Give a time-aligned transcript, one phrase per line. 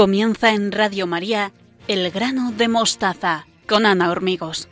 [0.00, 1.52] Comienza en Radio María
[1.86, 4.66] El grano de mostaza con Ana Hormigos.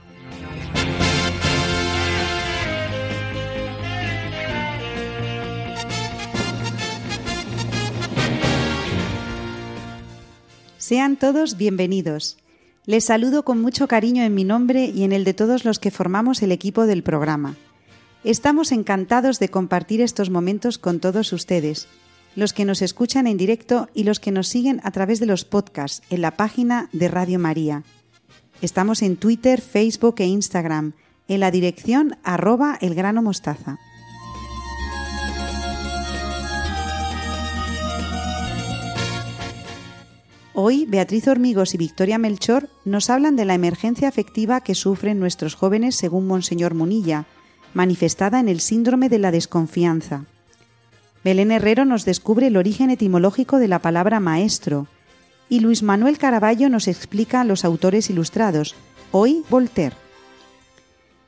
[10.78, 12.38] Sean todos bienvenidos.
[12.86, 15.90] Les saludo con mucho cariño en mi nombre y en el de todos los que
[15.90, 17.54] formamos el equipo del programa.
[18.24, 21.86] Estamos encantados de compartir estos momentos con todos ustedes
[22.38, 25.44] los que nos escuchan en directo y los que nos siguen a través de los
[25.44, 27.82] podcasts en la página de Radio María.
[28.62, 30.92] Estamos en Twitter, Facebook e Instagram
[31.26, 32.78] en la dirección arroba
[33.22, 33.80] mostaza.
[40.54, 45.56] Hoy Beatriz Hormigos y Victoria Melchor nos hablan de la emergencia afectiva que sufren nuestros
[45.56, 47.26] jóvenes según Monseñor Munilla,
[47.74, 50.26] manifestada en el síndrome de la desconfianza.
[51.24, 54.86] Belén Herrero nos descubre el origen etimológico de la palabra maestro
[55.48, 58.74] y Luis Manuel Caraballo nos explica los autores ilustrados,
[59.12, 59.96] hoy Voltaire.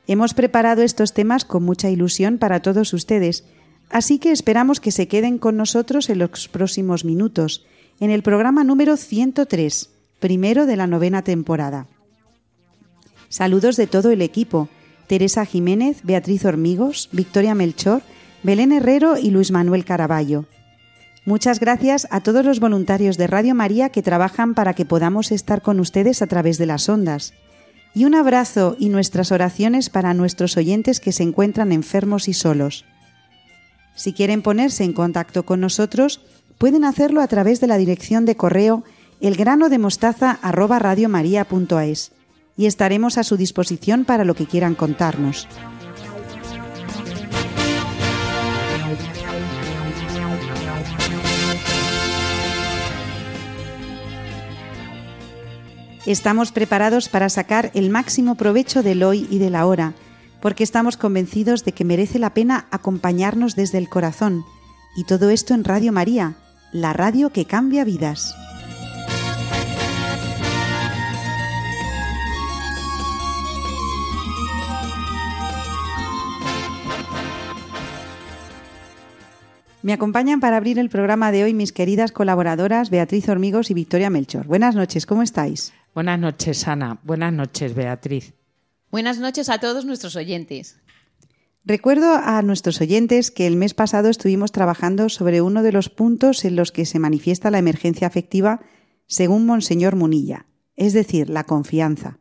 [0.07, 3.45] Hemos preparado estos temas con mucha ilusión para todos ustedes,
[3.89, 7.65] así que esperamos que se queden con nosotros en los próximos minutos,
[7.99, 11.87] en el programa número 103, primero de la novena temporada.
[13.29, 14.69] Saludos de todo el equipo,
[15.07, 18.01] Teresa Jiménez, Beatriz Hormigos, Victoria Melchor,
[18.43, 20.45] Belén Herrero y Luis Manuel Caraballo.
[21.25, 25.61] Muchas gracias a todos los voluntarios de Radio María que trabajan para que podamos estar
[25.61, 27.35] con ustedes a través de las ondas.
[27.93, 32.85] Y un abrazo y nuestras oraciones para nuestros oyentes que se encuentran enfermos y solos.
[33.93, 36.21] Si quieren ponerse en contacto con nosotros,
[36.57, 38.83] pueden hacerlo a través de la dirección de correo
[39.19, 42.11] elgranodemostaza@radiomaria.es
[42.57, 45.47] y estaremos a su disposición para lo que quieran contarnos.
[56.07, 59.93] Estamos preparados para sacar el máximo provecho del hoy y de la hora,
[60.41, 64.43] porque estamos convencidos de que merece la pena acompañarnos desde el corazón.
[64.95, 66.33] Y todo esto en Radio María,
[66.73, 68.33] la radio que cambia vidas.
[79.83, 84.11] Me acompañan para abrir el programa de hoy mis queridas colaboradoras Beatriz Hormigos y Victoria
[84.11, 84.45] Melchor.
[84.45, 85.73] Buenas noches, ¿cómo estáis?
[85.95, 86.99] Buenas noches, Ana.
[87.03, 88.33] Buenas noches, Beatriz.
[88.91, 90.77] Buenas noches a todos nuestros oyentes.
[91.65, 96.45] Recuerdo a nuestros oyentes que el mes pasado estuvimos trabajando sobre uno de los puntos
[96.45, 98.61] en los que se manifiesta la emergencia afectiva
[99.07, 102.20] según Monseñor Munilla, es decir, la confianza.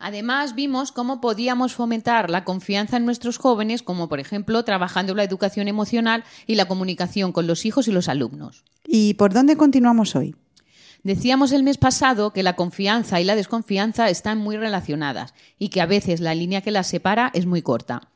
[0.00, 5.24] Además, vimos cómo podíamos fomentar la confianza en nuestros jóvenes, como por ejemplo trabajando la
[5.24, 8.64] educación emocional y la comunicación con los hijos y los alumnos.
[8.86, 10.34] ¿Y por dónde continuamos hoy?
[11.02, 15.82] Decíamos el mes pasado que la confianza y la desconfianza están muy relacionadas y que
[15.82, 18.08] a veces la línea que las separa es muy corta.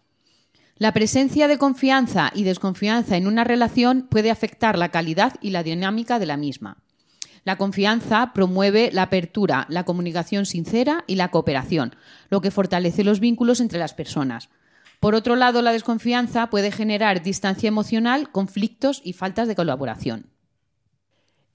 [0.77, 5.63] La presencia de confianza y desconfianza en una relación puede afectar la calidad y la
[5.63, 6.79] dinámica de la misma.
[7.45, 11.95] La confianza promueve la apertura, la comunicación sincera y la cooperación,
[12.31, 14.49] lo que fortalece los vínculos entre las personas.
[14.99, 20.31] Por otro lado, la desconfianza puede generar distancia emocional, conflictos y faltas de colaboración.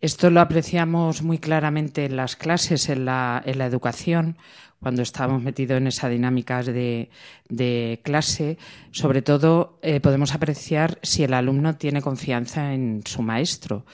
[0.01, 4.38] Esto lo apreciamos muy claramente en las clases, en la, educación,
[4.79, 7.09] cuando estamos metidos en esa dinámica de,
[8.03, 8.57] clase.
[8.91, 13.85] Sobre todo, eh, podemos apreciar si el alumno tiene confianza en su maestro.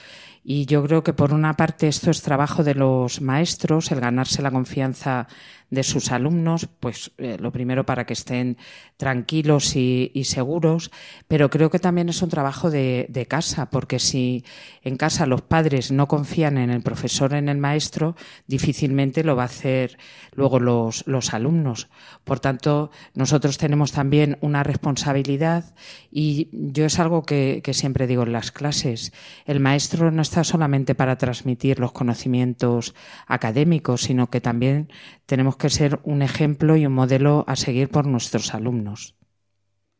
[0.48, 4.42] Y yo creo que, por una parte, esto es trabajo de los maestros, el ganarse
[4.42, 5.26] la confianza
[5.70, 8.56] de sus alumnos, pues eh, lo primero para que estén
[8.96, 10.90] tranquilos y, seguros,
[11.28, 14.44] pero creo que también es un trabajo de, casa, porque si
[14.82, 19.42] en casa los padres no confían en el profesor, en el maestro, difícilmente lo va
[19.42, 19.98] a hacer
[20.32, 21.88] luego los, los alumnos.
[22.24, 25.74] Por tanto, nosotros tenemos también una responsabilidad
[26.10, 29.12] y yo es algo que, que siempre digo en las clases.
[29.44, 32.94] El maestro no está solamente para transmitir los conocimientos
[33.26, 34.90] académicos, sino que también
[35.26, 39.14] tenemos que ser un ejemplo y un modelo a seguir por nuestros alumnos.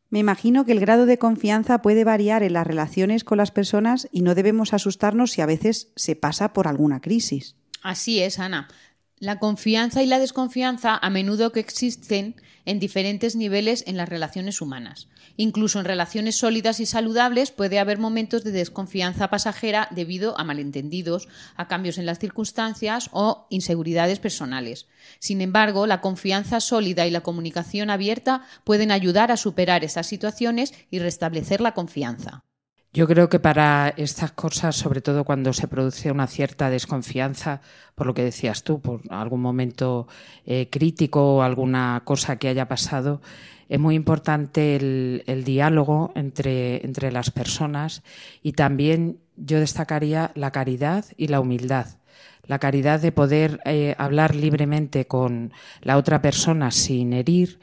[0.09, 4.07] Me imagino que el grado de confianza puede variar en las relaciones con las personas
[4.11, 7.57] y no debemos asustarnos si a veces se pasa por alguna crisis.
[7.83, 8.67] Así es, Ana.
[9.19, 12.35] La confianza y la desconfianza a menudo que existen
[12.65, 15.07] en diferentes niveles en las relaciones humanas.
[15.37, 21.27] Incluso en relaciones sólidas y saludables puede haber momentos de desconfianza pasajera debido a malentendidos,
[21.55, 24.85] a cambios en las circunstancias o inseguridades personales.
[25.17, 30.75] Sin embargo, la confianza sólida y la comunicación abierta pueden ayudar a superar esas situaciones
[30.91, 32.43] y restablecer la confianza.
[32.97, 37.61] Yo creo que para estas cosas, sobre todo cuando se produce una cierta desconfianza,
[37.93, 40.07] por lo que decías tú, por algún momento
[40.47, 43.21] eh, crítico o alguna cosa que haya pasado,
[43.69, 48.01] es muy importante el, diálogo entre, entre las personas
[48.41, 51.99] y también yo destacaría la caridad y la humildad.
[52.47, 57.59] La caridad de poder eh, hablar libremente con la otra persona sin herir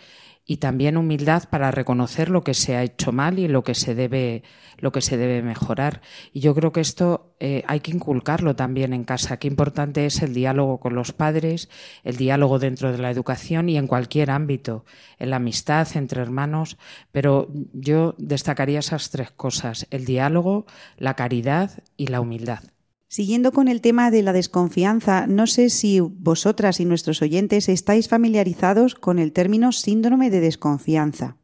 [0.46, 3.94] y también humildad para reconocer lo que se ha hecho mal y lo que se
[3.94, 4.42] debe
[4.76, 6.02] lo que se debe mejorar.
[6.32, 9.38] Y yo creo que esto eh, hay que inculcarlo también en casa.
[9.38, 11.70] Qué importante es el diálogo con los padres
[12.02, 14.84] el diálogo dentro de la educación y en cualquier ámbito
[15.18, 16.76] en la amistad entre hermanos.
[17.12, 20.66] Pero yo destacaría esas tres cosas el diálogo
[20.98, 22.73] la caridad y la humildad
[23.14, 28.08] Siguiendo con el tema de la desconfianza, no sé si vosotras y nuestros oyentes estáis
[28.08, 31.36] familiarizados con el término síndrome de desconfianza.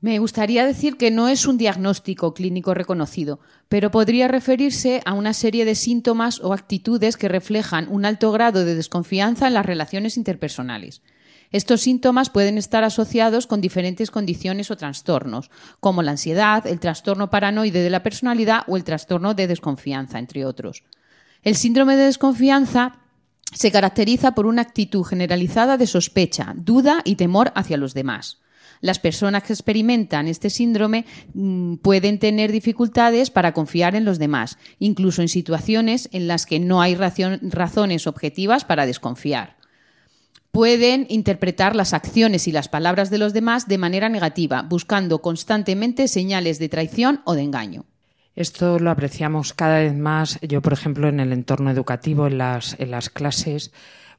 [0.00, 3.38] Me gustaría decir que no es un diagnóstico clínico reconocido,
[3.68, 8.64] pero podría referirse a una serie de síntomas o actitudes que reflejan un alto grado
[8.64, 11.02] de desconfianza en las relaciones interpersonales.
[11.50, 15.50] Estos síntomas pueden estar asociados con diferentes condiciones o trastornos,
[15.80, 20.44] como la ansiedad, el trastorno paranoide de la personalidad o el trastorno de desconfianza, entre
[20.44, 20.84] otros.
[21.42, 22.98] El síndrome de desconfianza
[23.54, 28.40] se caracteriza por una actitud generalizada de sospecha, duda y temor hacia los demás.
[28.80, 34.58] Las personas que experimentan este síndrome mm, pueden tener dificultades para confiar en los demás,
[34.78, 39.57] incluso en situaciones en las que no hay razones objetivas para desconfiar
[40.58, 46.08] pueden interpretar las acciones y las palabras de los demás de manera negativa, buscando constantemente
[46.08, 47.84] señales de traición o de engaño.
[48.34, 52.74] Esto lo apreciamos cada vez más, yo por ejemplo en el entorno educativo, en las,
[53.12, 53.70] clases,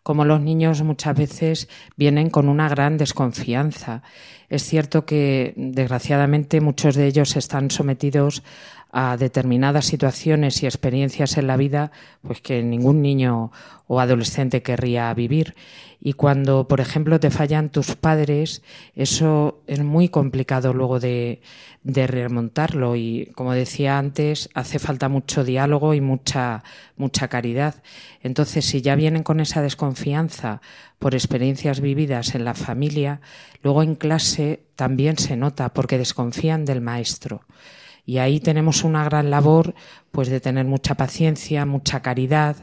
[0.01, 4.01] como los niños muchas veces vienen con una gran desconfianza.
[4.47, 8.44] Es cierto que desgraciadamente muchos de ellos están sometidos
[8.91, 11.91] a determinadas situaciones y experiencias en la vida
[12.21, 13.51] pues que ningún niño
[13.88, 15.56] o adolescente querría vivir.
[16.01, 18.63] Y cuando por ejemplo te fallan tus padres
[18.95, 21.41] eso es muy complicado luego de,
[21.83, 22.95] de remontarlo.
[22.95, 26.63] Y como decía antes hace falta mucho diálogo y mucha
[26.97, 27.83] mucha caridad.
[28.21, 30.62] Entonces si ya vienen con esa desconfianza
[30.97, 33.21] por experiencias vividas en la familia
[33.62, 37.41] luego en clase también se nota porque desconfían del maestro
[38.09, 39.75] y ahí tenemos una gran labor,
[40.09, 42.56] pues de tener mucha paciencia, mucha caridad,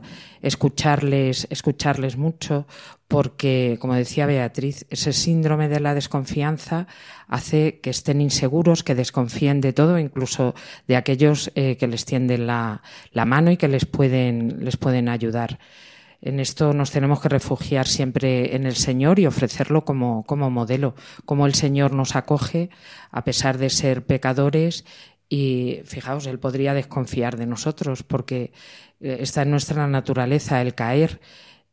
[0.42, 2.66] escucharles, escucharles mucho,
[3.06, 6.88] porque, como decía Beatriz, ese síndrome de la desconfianza
[7.28, 10.56] hace que estén inseguros, que desconfíen de todo, incluso
[10.88, 12.82] de aquellos eh, que les tienden la,
[13.12, 15.60] la mano y que les pueden, les pueden ayudar.
[16.22, 20.96] En esto nos tenemos que refugiar siempre en el Señor y ofrecerlo como, como modelo,
[21.24, 22.70] como el Señor nos acoge
[23.12, 24.84] a pesar de ser pecadores
[25.28, 28.52] y fijaos, él podría desconfiar de nosotros porque
[29.00, 31.20] eh, está en nuestra naturaleza el caer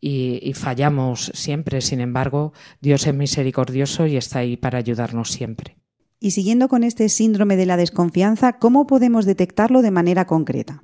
[0.05, 1.79] y, fallamos siempre.
[1.79, 2.51] Sin embargo,
[2.81, 5.77] Dios es misericordioso y está ahí para ayudarnos siempre.
[6.19, 10.83] Y siguiendo con este síndrome de la desconfianza, ¿cómo podemos detectarlo de manera concreta?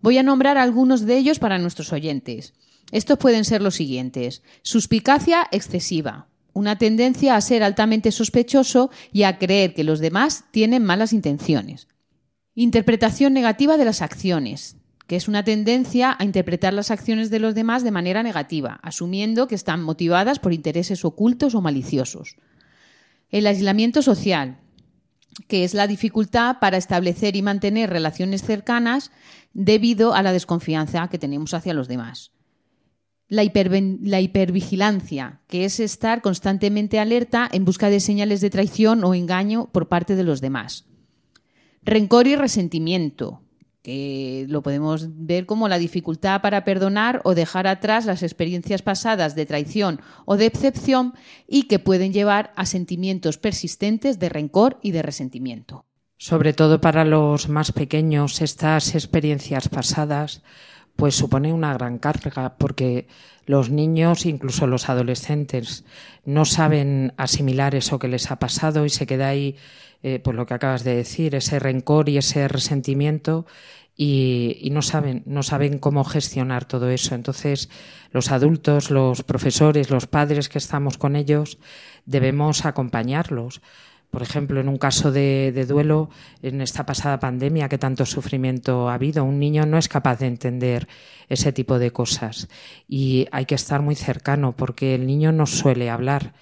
[0.00, 2.54] Voy a nombrar algunos de ellos para nuestros oyentes.
[2.90, 4.42] Estos pueden ser los siguientes.
[4.62, 6.28] Suspicacia excesiva.
[6.52, 11.86] Una tendencia a ser altamente sospechoso y a creer que los demás tienen malas intenciones.
[12.58, 17.54] Interpretación negativa de las acciones, que es una tendencia a interpretar las acciones de los
[17.54, 22.36] demás de manera negativa, asumiendo que están motivadas por intereses ocultos o maliciosos.
[23.28, 24.58] El aislamiento social,
[25.48, 29.10] que es la dificultad para establecer y mantener relaciones cercanas
[29.52, 32.32] debido a la desconfianza que tenemos hacia los demás.
[33.28, 39.12] La, la, hipervigilancia, que es estar constantemente alerta en busca de señales de traición o
[39.12, 40.86] engaño por parte de los demás.
[41.86, 43.42] Rencor y resentimiento,
[43.80, 49.36] que lo podemos ver como la dificultad para perdonar o dejar atrás las experiencias pasadas
[49.36, 51.14] de traición o de excepción
[51.46, 55.84] y que pueden llevar a sentimientos persistentes de rencor y de resentimiento.
[56.18, 60.42] Sobre todo para los más pequeños, estas experiencias pasadas
[60.96, 63.06] pues supone una gran carga porque
[63.44, 65.84] los niños, incluso los adolescentes,
[66.24, 69.56] no saben asimilar eso que les ha pasado y se queda ahí
[70.08, 73.44] eh, pues lo que acabas de decir, ese rencor y ese resentimiento
[73.96, 77.16] y, no saben, no saben cómo gestionar todo eso.
[77.16, 77.68] Entonces,
[78.12, 81.58] los adultos, los profesores, los padres que estamos con ellos,
[82.04, 83.62] debemos acompañarlos.
[84.12, 86.08] Por ejemplo, en un caso de, de, duelo,
[86.40, 90.28] en esta pasada pandemia que tanto sufrimiento ha habido, un niño no es capaz de
[90.28, 90.86] entender
[91.28, 92.46] ese tipo de cosas
[92.86, 96.32] y hay que estar muy cercano porque el niño no suele hablar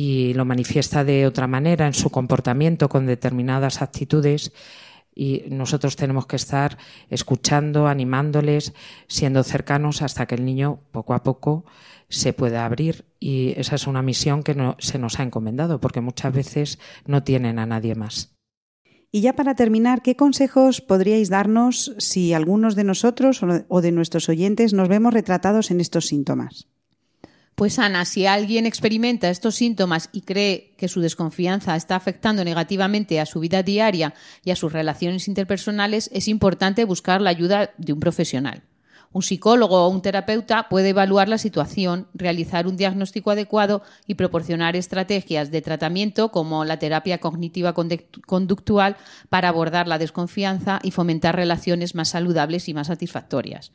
[0.00, 4.52] y lo manifiesta de otra manera en su comportamiento con determinadas actitudes
[5.12, 6.78] y nosotros tenemos que estar
[7.10, 8.74] escuchando, animándoles,
[9.08, 11.64] siendo cercanos hasta que el niño poco a poco
[12.08, 16.00] se pueda abrir y esa es una misión que no, se nos ha encomendado porque
[16.00, 18.36] muchas veces no tienen a nadie más.
[19.10, 24.28] Y ya para terminar, ¿qué consejos podríais darnos si algunos de nosotros o de nuestros
[24.28, 26.68] oyentes nos vemos retratados en estos síntomas?
[27.58, 33.18] Pues Ana, si alguien experimenta estos síntomas y cree que su desconfianza está afectando negativamente
[33.18, 37.92] a su vida diaria y a sus relaciones interpersonales, es importante buscar la ayuda de
[37.92, 38.62] un profesional.
[39.10, 44.76] Un psicólogo o un terapeuta puede evaluar la situación, realizar un diagnóstico adecuado y proporcionar
[44.76, 48.96] estrategias de tratamiento como la terapia cognitiva conductual
[49.30, 53.72] para abordar la desconfianza y fomentar relaciones más saludables y más satisfactorias.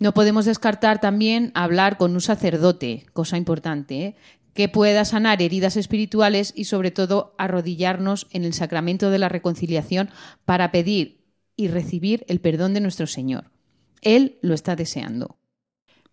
[0.00, 4.16] No podemos descartar también hablar con un sacerdote, cosa importante, ¿eh?
[4.54, 10.08] que pueda sanar heridas espirituales y sobre todo arrodillarnos en el sacramento de la reconciliación
[10.46, 11.20] para pedir
[11.54, 13.50] y recibir el perdón de nuestro Señor.
[14.00, 15.36] Él lo está deseando.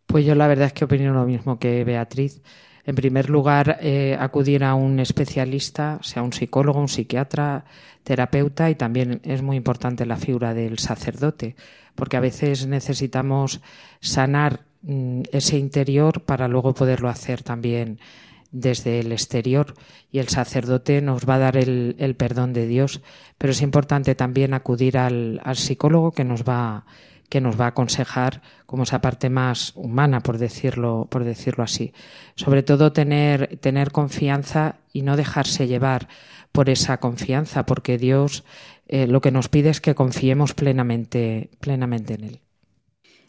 [0.05, 2.41] Pues yo la verdad es que opino lo mismo que Beatriz.
[2.87, 7.65] En primer lugar, eh, acudir a un especialista, sea un psicólogo, un psiquiatra,
[8.03, 11.55] terapeuta y también es muy importante la figura del sacerdote
[11.97, 13.59] porque a veces necesitamos
[13.99, 17.99] sanar mm, ese interior para luego poderlo hacer también
[18.51, 19.73] desde el exterior.
[20.11, 23.01] Y el sacerdote nos va a dar el, perdón de Dios,
[23.39, 26.85] pero es importante también acudir al, psicólogo que nos va
[27.29, 31.93] que nos va a aconsejar como esa parte más humana, por decirlo, por decirlo así.
[32.35, 36.07] Sobre todo tener, tener confianza y no dejarse llevar
[36.51, 38.43] por esa confianza, porque Dios
[38.87, 42.39] eh, lo que nos pide es que confiemos plenamente, plenamente en Él.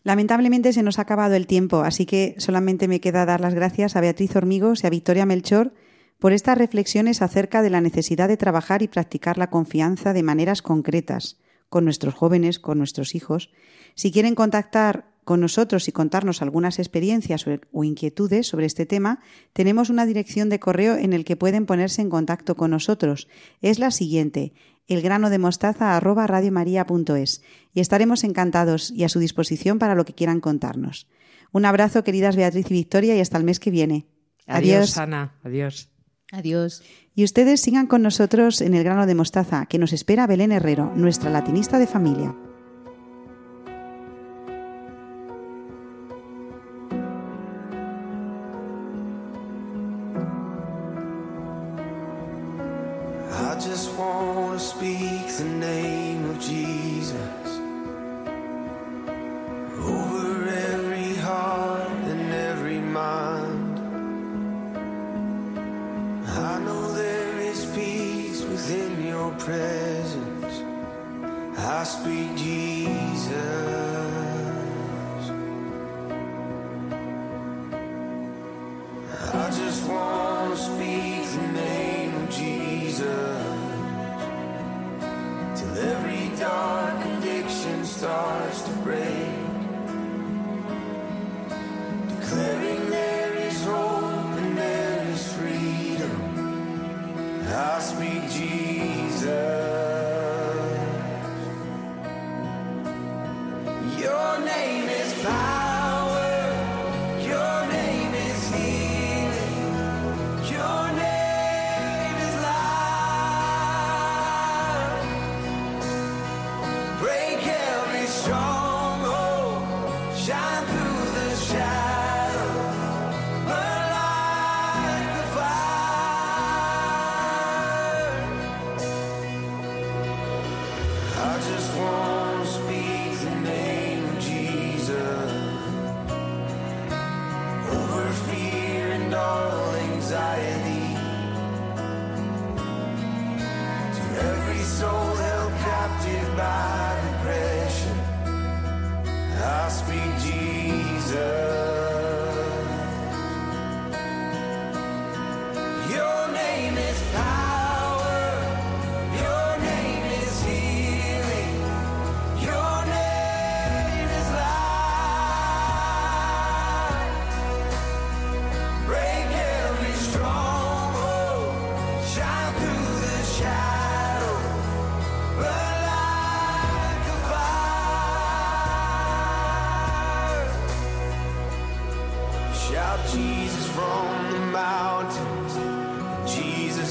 [0.04, 3.96] Lamentablemente se nos ha acabado el tiempo, así que solamente me queda dar las gracias
[3.96, 5.74] a Beatriz Hormigos y a Victoria Melchor
[6.18, 10.62] por estas reflexiones acerca de la necesidad de trabajar y practicar la confianza de maneras
[10.62, 11.38] concretas
[11.68, 13.50] con nuestros jóvenes, con nuestros hijos.
[13.94, 19.20] Si quieren contactar con nosotros y contarnos algunas experiencias o inquietudes sobre este tema,
[19.52, 23.28] tenemos una dirección de correo en el que pueden ponerse en contacto con nosotros.
[23.60, 24.54] Es la siguiente,
[24.86, 27.42] elgranodemostaza@radiomaria.es
[27.74, 31.06] y estaremos encantados y a su disposición para lo que quieran contarnos.
[31.52, 34.06] Un abrazo, queridas Beatriz y Victoria, y hasta el mes que viene.
[34.46, 35.34] Adiós, Ana.
[35.44, 35.90] Adiós.
[36.32, 36.82] Adiós.
[37.18, 40.92] Y ustedes sigan con nosotros en el grano de mostaza, que nos espera Belén Herrero,
[40.94, 42.32] nuestra latinista de familia.
[85.58, 89.17] till every dark addiction starts to break.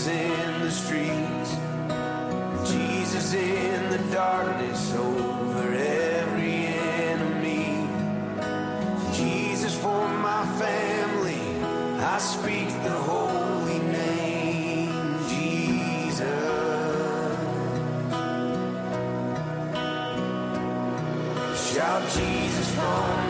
[0.08, 1.52] In the streets,
[2.72, 7.90] Jesus in the darkness over every enemy,
[9.14, 11.42] Jesus for my family,
[12.00, 16.24] I speak the holy name, Jesus.
[21.74, 23.27] Shout Jesus from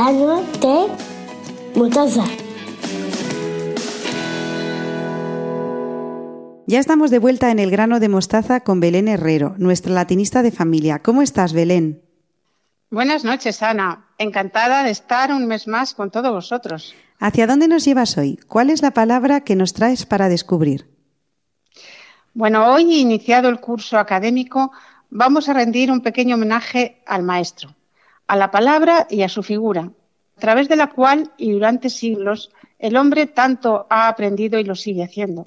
[0.00, 2.24] grano de mostaza.
[6.66, 10.52] Ya estamos de vuelta en el grano de mostaza con Belén Herrero, nuestra latinista de
[10.52, 11.00] familia.
[11.00, 12.00] ¿Cómo estás, Belén?
[12.90, 14.06] Buenas noches, Ana.
[14.16, 16.94] Encantada de estar un mes más con todos vosotros.
[17.18, 18.38] ¿Hacia dónde nos llevas hoy?
[18.48, 20.88] ¿Cuál es la palabra que nos traes para descubrir?
[22.32, 24.72] Bueno, hoy, iniciado el curso académico,
[25.10, 27.74] vamos a rendir un pequeño homenaje al maestro,
[28.30, 29.90] a la palabra y a su figura,
[30.36, 34.76] a través de la cual y durante siglos el hombre tanto ha aprendido y lo
[34.76, 35.42] sigue haciendo.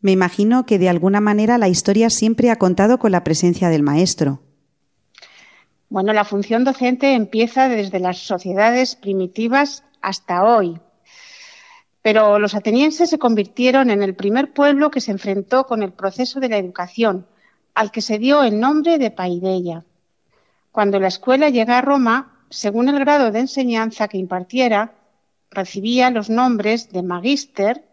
[0.00, 3.82] Me imagino que de alguna manera la historia siempre ha contado con la presencia del
[3.82, 4.40] maestro.
[5.90, 10.80] Bueno, la función docente empieza desde las sociedades primitivas hasta hoy.
[12.00, 16.40] Pero los atenienses se convirtieron en el primer pueblo que se enfrentó con el proceso
[16.40, 17.26] de la educación,
[17.74, 19.84] al que se dio el nombre de Paideia.
[20.72, 24.94] Cuando la escuela llega a Roma, según el grado de enseñanza que impartiera,
[25.50, 27.84] recibía los nombres de magister,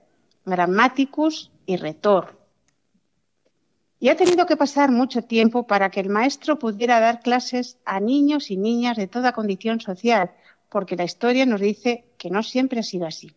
[0.46, 2.39] grammaticus y retor.
[4.00, 8.00] Y ha tenido que pasar mucho tiempo para que el maestro pudiera dar clases a
[8.00, 10.32] niños y niñas de toda condición social,
[10.70, 13.36] porque la historia nos dice que no siempre ha sido así.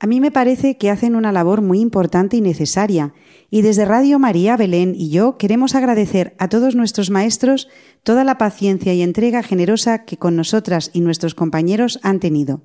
[0.00, 3.14] A mí me parece que hacen una labor muy importante y necesaria,
[3.48, 7.68] y desde Radio María Belén y yo queremos agradecer a todos nuestros maestros
[8.02, 12.62] toda la paciencia y entrega generosa que con nosotras y nuestros compañeros han tenido.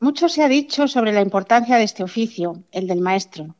[0.00, 3.56] Mucho se ha dicho sobre la importancia de este oficio, el del maestro,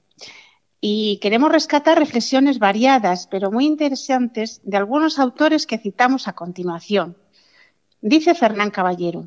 [0.81, 7.17] y queremos rescatar reflexiones variadas, pero muy interesantes, de algunos autores que citamos a continuación.
[8.01, 9.27] Dice Fernán Caballero,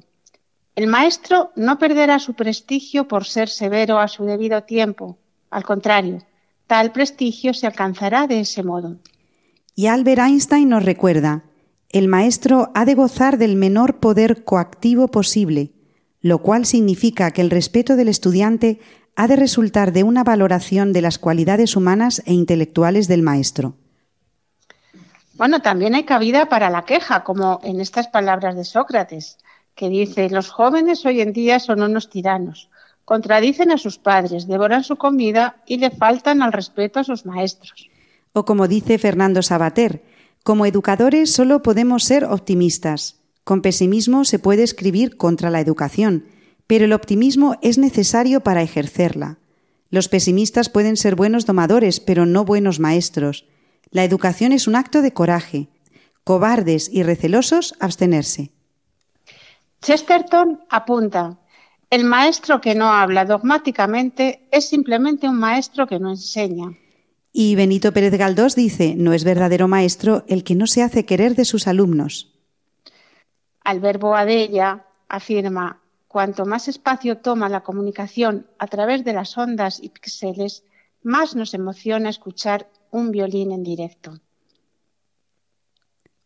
[0.75, 5.17] el maestro no perderá su prestigio por ser severo a su debido tiempo.
[5.51, 6.23] Al contrario,
[6.65, 8.97] tal prestigio se alcanzará de ese modo.
[9.75, 11.43] Y Albert Einstein nos recuerda,
[11.89, 15.73] el maestro ha de gozar del menor poder coactivo posible,
[16.21, 18.79] lo cual significa que el respeto del estudiante
[19.15, 23.75] ha de resultar de una valoración de las cualidades humanas e intelectuales del maestro.
[25.35, 29.37] Bueno, también hay cabida para la queja, como en estas palabras de Sócrates,
[29.75, 32.69] que dice, los jóvenes hoy en día son unos tiranos,
[33.05, 37.89] contradicen a sus padres, devoran su comida y le faltan al respeto a sus maestros.
[38.33, 40.03] O como dice Fernando Sabater,
[40.43, 43.21] Como educadores solo podemos ser optimistas.
[43.43, 46.25] Con pesimismo se puede escribir contra la educación,
[46.67, 49.37] pero el optimismo es necesario para ejercerla.
[49.89, 53.45] Los pesimistas pueden ser buenos domadores, pero no buenos maestros.
[53.91, 55.67] La educación es un acto de coraje.
[56.23, 58.52] Cobardes y recelosos, abstenerse.
[59.83, 61.37] Chesterton apunta,
[61.89, 66.71] el maestro que no habla dogmáticamente es simplemente un maestro que no enseña.
[67.33, 71.35] Y Benito Pérez Galdós dice, no es verdadero maestro el que no se hace querer
[71.35, 72.33] de sus alumnos.
[73.65, 79.89] Alberto Adella afirma, cuanto más espacio toma la comunicación a través de las ondas y
[79.89, 80.63] píxeles,
[81.01, 84.19] más nos emociona escuchar un violín en directo.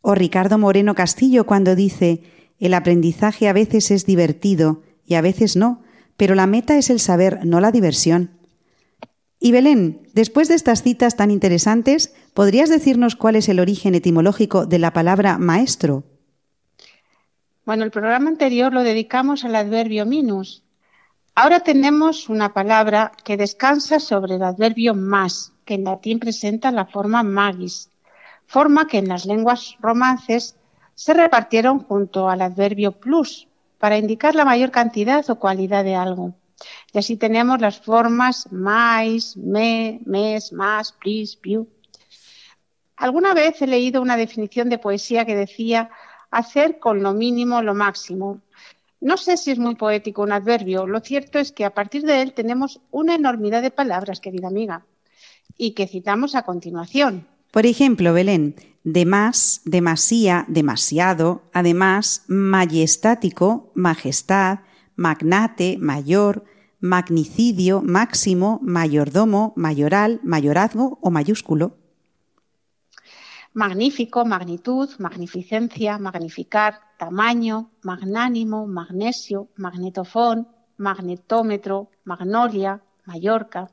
[0.01, 2.21] O Ricardo Moreno Castillo cuando dice,
[2.59, 5.81] el aprendizaje a veces es divertido y a veces no,
[6.17, 8.31] pero la meta es el saber, no la diversión.
[9.39, 14.65] Y Belén, después de estas citas tan interesantes, ¿podrías decirnos cuál es el origen etimológico
[14.65, 16.03] de la palabra maestro?
[17.65, 20.63] Bueno, el programa anterior lo dedicamos al adverbio minus.
[21.35, 26.85] Ahora tenemos una palabra que descansa sobre el adverbio más, que en latín presenta la
[26.85, 27.91] forma magis,
[28.47, 30.55] forma que en las lenguas romances
[30.97, 36.33] se repartieron junto al adverbio plus para indicar la mayor cantidad o cualidad de algo.
[36.91, 41.67] Y así tenemos las formas mais, me, mes, más, plis, piu.
[42.95, 45.91] Alguna vez he leído una definición de poesía que decía
[46.31, 48.41] hacer con lo mínimo lo máximo.
[48.99, 52.23] No sé si es muy poético un adverbio, lo cierto es que a partir de
[52.23, 54.83] él tenemos una enormidad de palabras, querida amiga,
[55.59, 57.27] y que citamos a continuación.
[57.51, 64.59] Por ejemplo, Belén, de más, demasía, demasiado, además, majestático, majestad,
[64.95, 66.45] magnate, mayor,
[66.79, 71.75] magnicidio, máximo, mayordomo, mayoral, mayorazgo o mayúsculo.
[73.53, 83.71] Magnífico, magnitud, magnificencia, magnificar, tamaño, magnánimo, magnesio, magnetofón, magnetómetro, magnolia, Mallorca.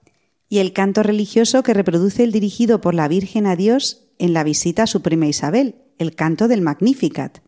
[0.55, 4.45] Y el canto religioso que reproduce el dirigido por la Virgen a Dios en la
[4.45, 7.41] visita a su prima Isabel, el canto del Magnificat.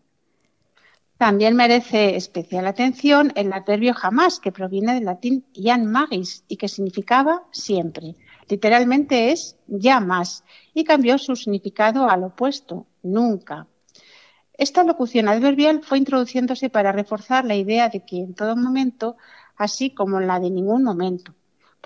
[1.16, 6.66] También merece especial atención el adverbio jamás, que proviene del latín ian magis y que
[6.66, 8.16] significaba siempre.
[8.49, 10.42] Literalmente es ya más
[10.75, 13.69] y cambió su significado al opuesto, nunca.
[14.55, 19.16] Esta locución adverbial fue introduciéndose para reforzar la idea de que en todo momento,
[19.57, 21.37] así como la de ningún momento.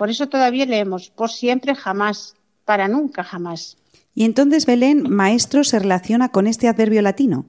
[0.01, 2.35] Por eso todavía leemos por siempre jamás,
[2.65, 3.77] para nunca jamás.
[4.15, 7.45] Y entonces, Belén, maestro se relaciona con este adverbio latino.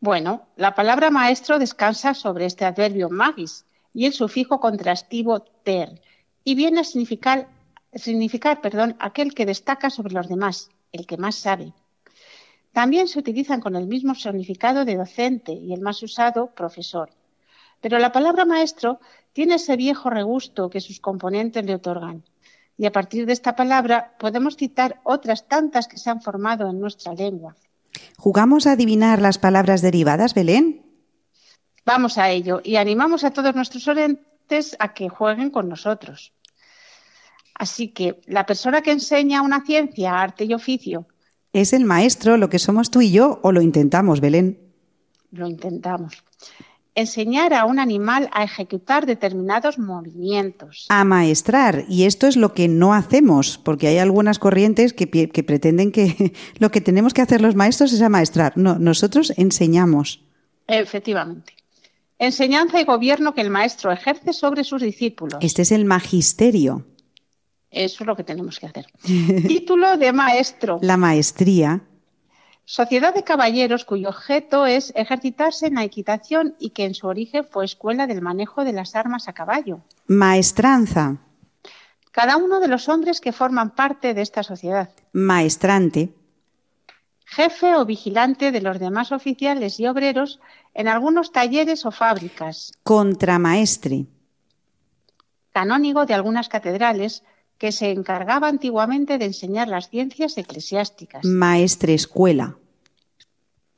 [0.00, 6.00] Bueno, la palabra maestro descansa sobre este adverbio magis y el sufijo contrastivo ter,
[6.42, 7.48] y viene a significar,
[7.92, 11.74] significar perdón, aquel que destaca sobre los demás, el que más sabe.
[12.72, 17.10] También se utilizan con el mismo significado de docente y el más usado, profesor.
[17.80, 19.00] Pero la palabra maestro
[19.32, 22.24] tiene ese viejo regusto que sus componentes le otorgan.
[22.76, 26.80] Y a partir de esta palabra podemos citar otras tantas que se han formado en
[26.80, 27.56] nuestra lengua.
[28.16, 30.82] ¿Jugamos a adivinar las palabras derivadas, Belén?
[31.84, 36.32] Vamos a ello y animamos a todos nuestros oyentes a que jueguen con nosotros.
[37.54, 41.06] Así que la persona que enseña una ciencia, arte y oficio,
[41.52, 44.58] Es el maestro lo que somos tú y yo, o lo intentamos, Belén.
[45.32, 46.22] lo intentamos.
[47.00, 50.86] Enseñar a un animal a ejecutar determinados movimientos.
[50.88, 55.92] Amaestrar, y esto es lo que no hacemos, porque hay algunas corrientes que, que pretenden
[55.92, 58.52] que lo que tenemos que hacer los maestros es amaestrar.
[58.56, 60.22] No, nosotros enseñamos.
[60.66, 61.54] Efectivamente.
[62.18, 65.38] Enseñanza y gobierno que el maestro ejerce sobre sus discípulos.
[65.40, 66.84] Este es el magisterio,
[67.70, 68.86] Eso es lo que tenemos que hacer.
[69.48, 70.78] Título de maestro.
[70.82, 71.80] la maestría,
[72.74, 77.44] Sociedad de caballeros cuyo objeto es ejercitarse en la equitación y que en su origen
[77.44, 79.80] fue escuela del manejo de las armas a caballo.
[80.06, 81.16] maestranza,
[82.12, 84.90] Cada uno de los hombres que forman parte de esta sociedad.
[85.12, 86.14] maestrante,
[87.24, 90.38] Jefe o vigilante de los demás oficiales y obreros
[90.72, 92.72] en algunos talleres o fábricas.
[92.84, 94.06] contramaestre,
[95.52, 97.24] Canónigo de algunas catedrales
[97.58, 101.24] que se encargaba antiguamente de enseñar las ciencias eclesiásticas.
[101.24, 102.56] maestrescuela,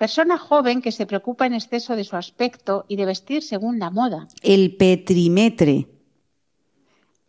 [0.03, 3.89] Persona joven que se preocupa en exceso de su aspecto y de vestir según la
[3.89, 4.27] moda.
[4.43, 5.87] el petrimetre,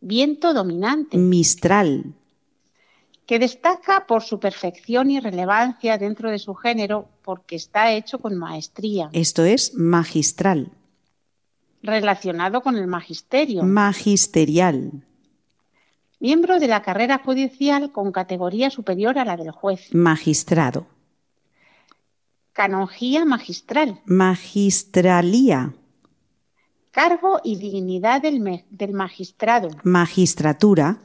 [0.01, 1.15] Viento dominante.
[1.19, 2.15] mistral,
[3.27, 8.35] que destaca por su perfección y relevancia dentro de su género porque está hecho con
[8.39, 10.71] maestría, esto es magistral,
[11.83, 15.05] relacionado con el magisterio, magisterial,
[16.19, 20.87] miembro de la carrera judicial con categoría superior a la del juez, magistrado,
[22.53, 23.99] Canonjía magistral.
[24.05, 25.73] Magistralía.
[26.91, 29.69] Cargo y dignidad del, del magistrado.
[29.83, 30.97] Magistratura.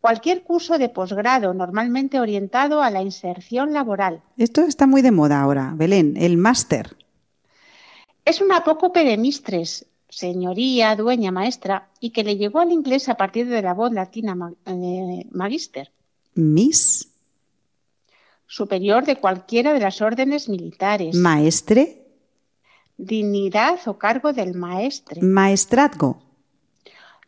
[0.00, 4.22] Cualquier curso de posgrado normalmente orientado a la inserción laboral.
[4.36, 6.96] Esto está muy de moda ahora, Belén, el máster.
[8.24, 13.16] Es una apócope de mistres, señoría, dueña, maestra, y que le llegó al inglés a
[13.16, 15.92] partir de la voz latina ma- eh, magister,
[16.34, 17.09] Miss,
[18.50, 22.04] superior de cualquiera de las órdenes militares, maestre,
[22.96, 26.20] dignidad o cargo del maestre, maestrazgo,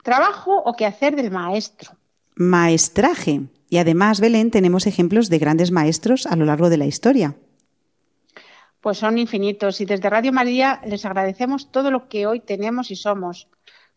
[0.02, 1.92] trabajo o quehacer del maestro.
[2.34, 3.42] maestraje.
[3.70, 7.36] Y además, Belén, tenemos ejemplos de grandes maestros a lo largo de la historia.
[8.82, 12.96] Pues son infinitos y desde Radio María les agradecemos todo lo que hoy tenemos y
[12.96, 13.48] somos.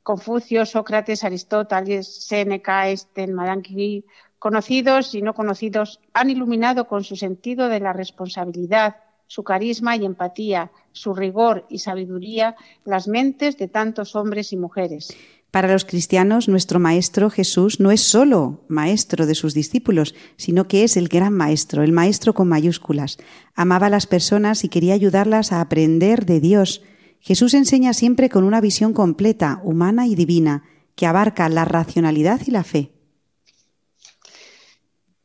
[0.03, 4.05] Confucio, Sócrates, Aristóteles, Séneca, Einstein, Madame Curie,
[4.45, 10.05] conocidos y no conocidos, han iluminado con su sentido de la responsabilidad, su carisma y
[10.05, 15.17] empatía, su rigor y sabiduría las mentes de tantos hombres y mujeres.
[15.49, 20.83] Para los cristianos, nuestro Maestro Jesús no es solo maestro de sus discípulos, sino que
[20.83, 23.17] es el gran maestro, el maestro con mayúsculas.
[23.55, 26.83] Amaba a las personas y quería ayudarlas a aprender de Dios.
[27.19, 30.61] Jesús enseña siempre con una visión completa, humana y divina,
[30.93, 32.94] que abarca la racionalidad y la fe.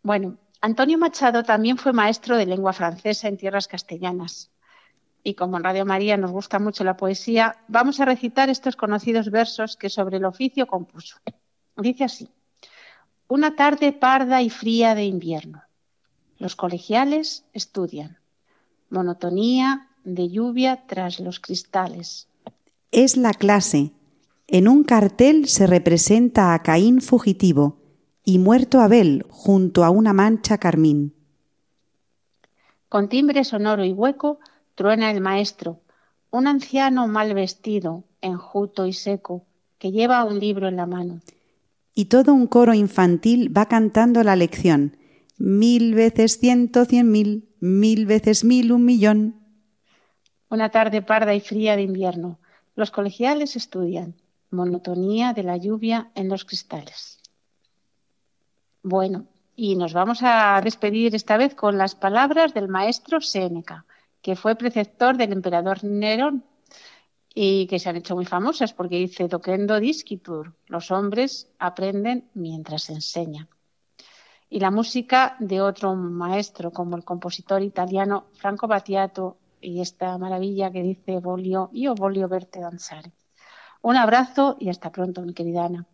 [0.02, 4.50] Bueno, Antonio Machado también fue maestro de lengua francesa en tierras castellanas.
[5.22, 9.30] Y como en Radio María nos gusta mucho la poesía, vamos a recitar estos conocidos
[9.30, 11.16] versos que sobre el oficio compuso.
[11.76, 12.28] Dice así:
[13.28, 15.62] Una tarde parda y fría de invierno.
[16.38, 18.18] Los colegiales estudian.
[18.88, 22.28] Monotonía de lluvia tras los cristales.
[22.90, 23.92] Es la clase.
[24.46, 27.79] En un cartel se representa a Caín fugitivo
[28.24, 31.14] y muerto Abel junto a una mancha carmín.
[32.88, 34.40] Con timbre sonoro y hueco
[34.74, 35.80] truena el maestro,
[36.30, 39.44] un anciano mal vestido, enjuto y seco,
[39.78, 41.20] que lleva un libro en la mano.
[41.94, 44.96] Y todo un coro infantil va cantando la lección.
[45.38, 49.36] Mil veces ciento, cien mil, mil veces mil, un millón.
[50.48, 52.38] Una tarde parda y fría de invierno.
[52.74, 54.14] Los colegiales estudian.
[54.50, 57.19] Monotonía de la lluvia en los cristales.
[58.82, 63.84] Bueno, y nos vamos a despedir esta vez con las palabras del maestro Séneca,
[64.22, 66.44] que fue preceptor del emperador Nerón
[67.34, 72.88] y que se han hecho muy famosas porque dice Docendo discitur, los hombres aprenden mientras
[72.88, 73.48] enseñan.
[74.48, 80.72] Y la música de otro maestro como el compositor italiano Franco Battiato y esta maravilla
[80.72, 83.12] que dice Voglio, io voglio verte danzare.
[83.82, 85.86] Un abrazo y hasta pronto, mi querida Ana.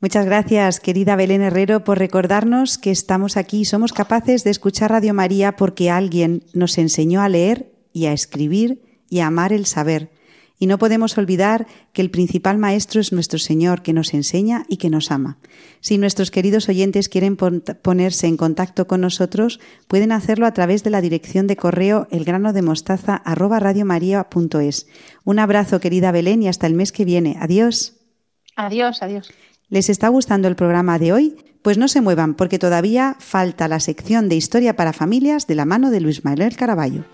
[0.00, 4.92] Muchas gracias, querida Belén Herrero, por recordarnos que estamos aquí y somos capaces de escuchar
[4.92, 9.66] Radio María porque alguien nos enseñó a leer y a escribir y a amar el
[9.66, 10.12] saber.
[10.56, 14.76] Y no podemos olvidar que el principal maestro es nuestro Señor, que nos enseña y
[14.76, 15.38] que nos ama.
[15.80, 19.58] Si nuestros queridos oyentes quieren pon ponerse en contacto con nosotros,
[19.88, 24.86] pueden hacerlo a través de la dirección de correo elgranodemostaza@radiomaria.es.
[25.24, 27.36] Un abrazo, querida Belén, y hasta el mes que viene.
[27.40, 27.96] Adiós.
[28.54, 29.28] Adiós, adiós.
[29.70, 31.36] ¿Les está gustando el programa de hoy?
[31.60, 35.66] Pues no se muevan, porque todavía falta la sección de Historia para Familias de la
[35.66, 37.04] mano de Luis Manuel Caraballo.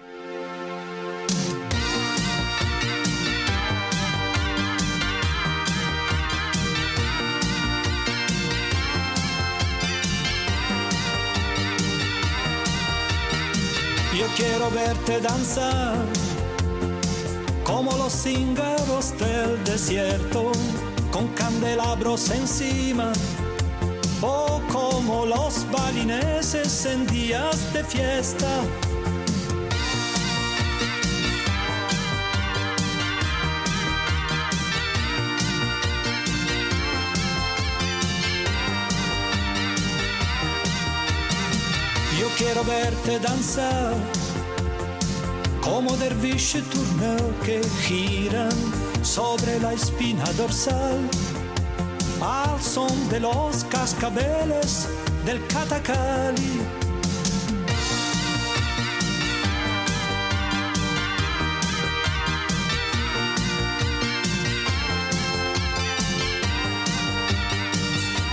[14.17, 15.97] Yo quiero verte danzar
[17.65, 20.53] como los cíngaros del desierto
[21.15, 23.13] con candelabros encima
[24.21, 28.49] o como los balineses en días de fiesta.
[42.19, 43.95] Yo quiero verte danzar
[45.63, 51.09] como derviche turneo que giran sobre la espina dorsal
[52.23, 54.89] al son de los cascabeles
[55.27, 56.63] del catacali.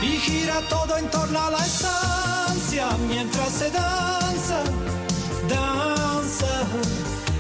[0.02, 4.64] Y gira todo en torno a la estancia mientras se danza,
[5.50, 6.64] danza.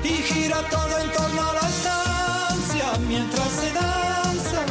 [0.04, 2.11] Y gira todo en torno a la estancia
[3.12, 4.66] mientras se danza.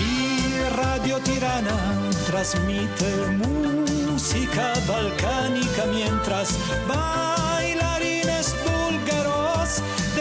[0.00, 1.78] Y Radio Tirana
[2.26, 6.48] transmite música balcánica mientras
[6.90, 7.47] va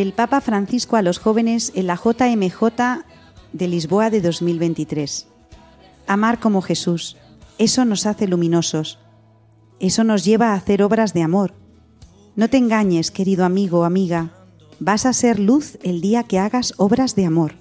[0.00, 3.04] Del Papa Francisco a los jóvenes en la JMJ
[3.52, 5.26] de Lisboa de 2023.
[6.06, 7.18] Amar como Jesús,
[7.58, 8.98] eso nos hace luminosos.
[9.78, 11.52] Eso nos lleva a hacer obras de amor.
[12.34, 14.30] No te engañes, querido amigo o amiga.
[14.78, 17.56] Vas a ser luz el día que hagas obras de amor.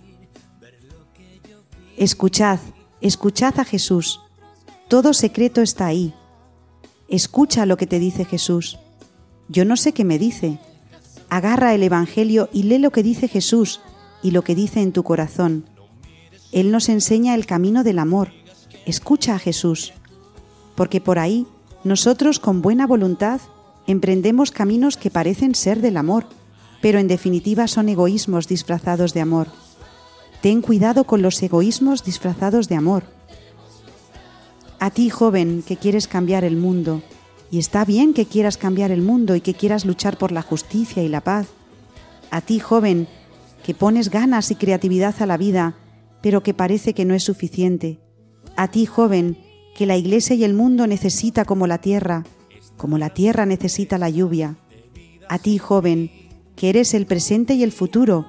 [1.97, 2.59] Escuchad,
[3.01, 4.21] escuchad a Jesús.
[4.87, 6.13] Todo secreto está ahí.
[7.09, 8.79] Escucha lo que te dice Jesús.
[9.49, 10.57] Yo no sé qué me dice.
[11.29, 13.81] Agarra el Evangelio y lee lo que dice Jesús
[14.23, 15.65] y lo que dice en tu corazón.
[16.51, 18.29] Él nos enseña el camino del amor.
[18.85, 19.93] Escucha a Jesús.
[20.75, 21.45] Porque por ahí
[21.83, 23.41] nosotros con buena voluntad
[23.85, 26.25] emprendemos caminos que parecen ser del amor,
[26.81, 29.47] pero en definitiva son egoísmos disfrazados de amor.
[30.41, 33.03] Ten cuidado con los egoísmos disfrazados de amor.
[34.79, 37.01] A ti, joven, que quieres cambiar el mundo,
[37.51, 41.03] y está bien que quieras cambiar el mundo y que quieras luchar por la justicia
[41.03, 41.47] y la paz.
[42.31, 43.07] A ti, joven,
[43.63, 45.75] que pones ganas y creatividad a la vida,
[46.21, 47.99] pero que parece que no es suficiente.
[48.55, 49.37] A ti, joven,
[49.75, 52.23] que la iglesia y el mundo necesita como la tierra,
[52.77, 54.57] como la tierra necesita la lluvia.
[55.27, 56.11] A ti, joven,
[56.55, 58.25] que eres el presente y el futuro.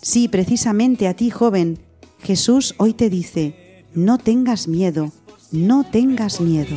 [0.00, 1.78] Sí, precisamente a ti, joven,
[2.20, 5.12] Jesús hoy te dice, no tengas miedo,
[5.50, 6.76] no tengas miedo.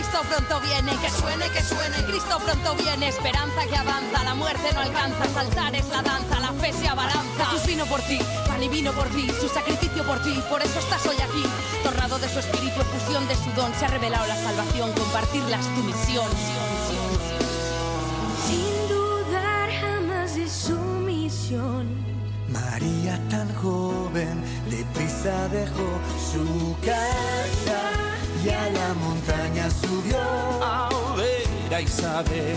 [0.00, 4.72] Cristo pronto viene, que suene, que suene, Cristo pronto viene, esperanza que avanza, la muerte
[4.72, 7.44] no alcanza, saltar es la danza, la fe se abalanza.
[7.44, 10.78] Jesús vino por ti, pan y vino por ti, su sacrificio por ti, por eso
[10.78, 11.44] estás hoy aquí.
[11.82, 15.66] Tornado de su espíritu, fusión de su don, se ha revelado la salvación, compartirla es
[15.66, 16.28] tu misión.
[18.48, 21.86] Sin dudar jamás de su misión.
[22.48, 25.90] María tan joven, deprisa dejó
[26.32, 28.10] su casa
[28.44, 30.18] y a la montaña subió
[30.62, 32.56] a ver a Isabel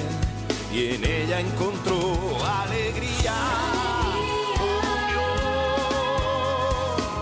[0.72, 1.98] y en ella encontró
[2.64, 3.34] alegría.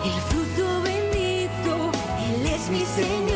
[0.04, 1.92] El fruto bendito,
[2.30, 3.31] Él es mi Señor.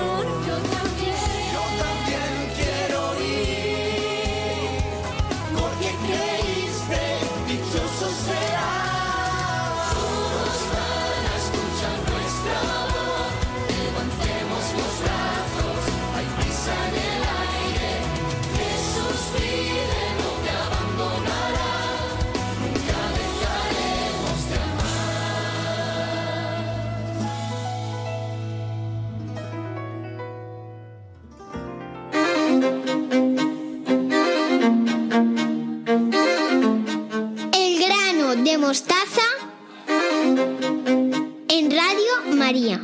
[42.45, 42.79] María.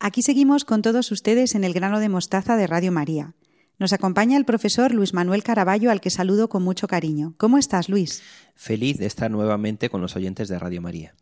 [0.00, 3.34] Aquí seguimos con todos ustedes en el grano de mostaza de Radio María.
[3.78, 7.34] Nos acompaña el profesor Luis Manuel Caraballo, al que saludo con mucho cariño.
[7.36, 8.22] ¿Cómo estás, Luis?
[8.54, 11.14] Feliz de estar nuevamente con los oyentes de Radio María.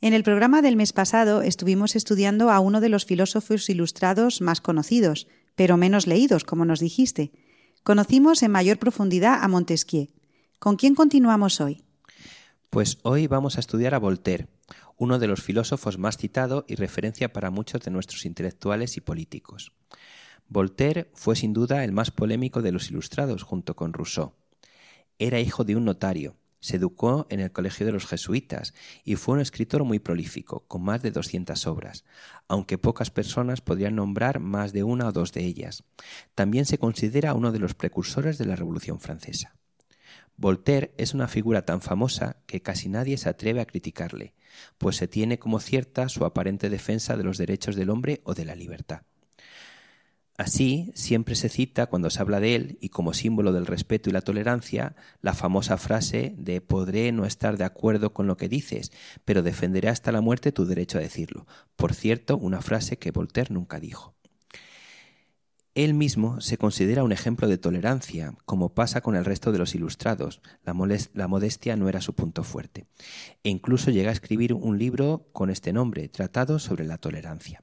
[0.00, 4.62] En el programa del mes pasado estuvimos estudiando a uno de los filósofos ilustrados más
[4.62, 7.30] conocidos, pero menos leídos, como nos dijiste.
[7.82, 10.08] Conocimos en mayor profundidad a Montesquieu.
[10.58, 11.84] ¿Con quién continuamos hoy?
[12.70, 14.46] Pues hoy vamos a estudiar a Voltaire,
[14.98, 19.72] uno de los filósofos más citado y referencia para muchos de nuestros intelectuales y políticos.
[20.48, 24.34] Voltaire fue sin duda el más polémico de los ilustrados junto con Rousseau.
[25.18, 29.36] Era hijo de un notario, se educó en el Colegio de los Jesuitas y fue
[29.36, 32.04] un escritor muy prolífico, con más de 200 obras,
[32.48, 35.84] aunque pocas personas podrían nombrar más de una o dos de ellas.
[36.34, 39.54] También se considera uno de los precursores de la Revolución Francesa.
[40.38, 44.34] Voltaire es una figura tan famosa que casi nadie se atreve a criticarle,
[44.78, 48.44] pues se tiene como cierta su aparente defensa de los derechos del hombre o de
[48.44, 49.02] la libertad.
[50.36, 54.12] Así, siempre se cita cuando se habla de él y como símbolo del respeto y
[54.12, 58.92] la tolerancia, la famosa frase de podré no estar de acuerdo con lo que dices,
[59.24, 61.48] pero defenderé hasta la muerte tu derecho a decirlo.
[61.74, 64.17] Por cierto, una frase que Voltaire nunca dijo.
[65.78, 69.76] Él mismo se considera un ejemplo de tolerancia, como pasa con el resto de los
[69.76, 70.40] ilustrados.
[70.64, 70.74] La,
[71.14, 72.86] la, modestia no era su punto fuerte.
[73.44, 77.62] E incluso llega a escribir un libro con este nombre, Tratado sobre la Tolerancia.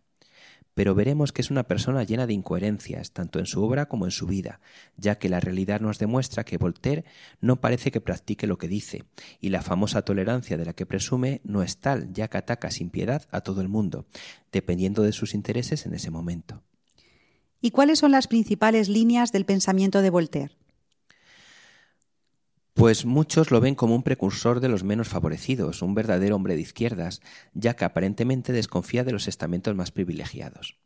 [0.73, 4.11] Pero veremos que es una persona llena de incoherencias, tanto en su obra como en
[4.11, 4.61] su vida,
[4.95, 7.03] ya que la realidad nos demuestra que Voltaire
[7.41, 9.03] no parece que practique lo que dice,
[9.41, 12.91] y la famosa tolerancia de la que presume no es tal, ya que ataca sin
[12.91, 14.05] piedad a todo el mundo,
[14.53, 16.63] dependiendo de sus intereses en ese momento.
[17.65, 20.55] ¿Y cuáles son las principales líneas del pensamiento de Voltaire?
[22.75, 26.61] Pues muchos lo ven como un precursor de los menos favorecidos, un verdadero hombre de
[26.61, 27.21] izquierdas,
[27.55, 30.77] ya que aparentemente desconfía de los estamentos más privilegiados.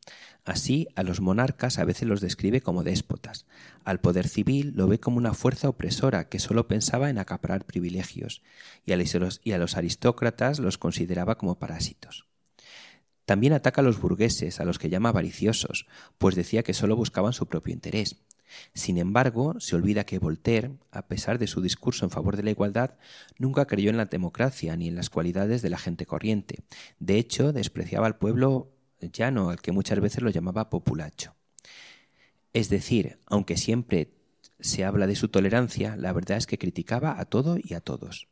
[0.45, 3.45] Así, a los monarcas a veces los describe como déspotas,
[3.83, 8.41] al poder civil lo ve como una fuerza opresora que solo pensaba en acaparar privilegios,
[8.85, 12.28] y a los, y a los aristócratas los consideraba como parásitos.
[13.29, 15.85] También ataca a los burgueses, a los que llama avariciosos,
[16.17, 18.15] pues decía que solo buscaban su propio interés.
[18.73, 22.49] Sin embargo, se olvida que Voltaire, a pesar de su discurso en favor de la
[22.49, 22.95] igualdad,
[23.37, 26.63] nunca creyó en la democracia ni en las cualidades de la gente corriente.
[26.97, 31.35] De hecho, despreciaba al pueblo llano, al que muchas veces lo llamaba populacho.
[32.51, 34.09] Es decir, aunque siempre
[34.59, 38.27] se habla de su tolerancia, la verdad es que criticaba a todo y a todos.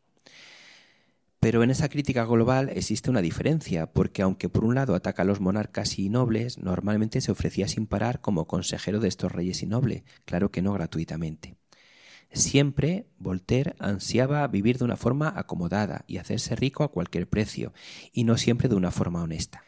[1.39, 5.25] Pero en esa crítica global existe una diferencia, porque aunque por un lado ataca a
[5.25, 9.67] los monarcas y nobles, normalmente se ofrecía sin parar como consejero de estos reyes y
[9.67, 11.55] nobles, claro que no gratuitamente.
[12.31, 17.71] Siempre Voltaire ansiaba vivir de una forma acomodada y hacerse rico a cualquier precio,
[18.11, 19.63] y no siempre de una forma honesta.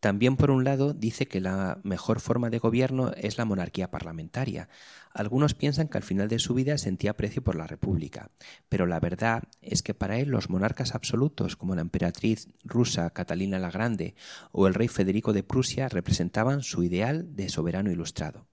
[0.00, 4.70] También, por un lado, dice que la mejor forma de gobierno es la monarquía parlamentaria.
[5.12, 8.30] Algunos piensan que al final de su vida sentía aprecio por la República,
[8.68, 13.58] pero la verdad es que para él los monarcas absolutos, como la emperatriz rusa Catalina
[13.58, 14.14] la Grande
[14.52, 18.46] o el rey Federico de Prusia, representaban su ideal de soberano ilustrado.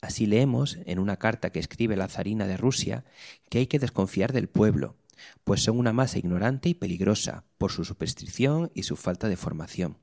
[0.00, 3.04] Así leemos en una carta que escribe la zarina de Rusia
[3.48, 4.96] que hay que desconfiar del pueblo,
[5.42, 9.96] pues son una masa ignorante y peligrosa por su superstición y su falta de formación.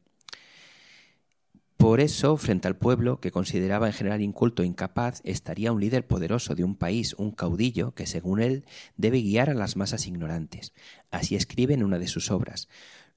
[1.82, 6.06] Por eso, frente al pueblo, que consideraba en general inculto e incapaz, estaría un líder
[6.06, 8.66] poderoso de un país, un caudillo, que según él
[8.98, 10.74] debe guiar a las masas ignorantes.
[11.10, 12.70] Así escribe en una de sus obras.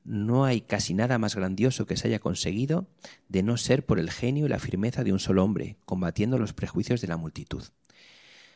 [0.02, 2.88] No hay casi nada más grandioso que se haya conseguido
[3.28, 6.54] de no ser por el genio y la firmeza de un solo hombre, combatiendo los
[6.54, 7.64] prejuicios de la multitud.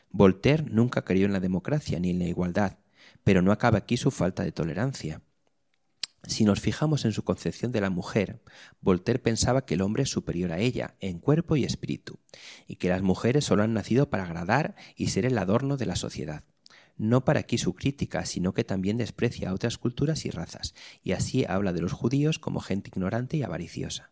[0.09, 2.79] Voltaire nunca creyó en la democracia ni en la igualdad,
[3.23, 5.21] pero no acaba aquí su falta de tolerancia.
[6.27, 8.41] Si nos fijamos en su concepción de la mujer,
[8.81, 12.19] Voltaire pensaba que el hombre es superior a ella en cuerpo y espíritu,
[12.67, 15.95] y que las mujeres solo han nacido para agradar y ser el adorno de la
[15.95, 16.43] sociedad.
[16.97, 21.13] No para aquí su crítica, sino que también desprecia a otras culturas y razas, y
[21.13, 24.11] así habla de los judíos como gente ignorante y avariciosa.